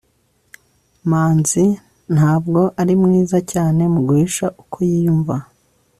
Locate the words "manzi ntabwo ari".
1.09-2.93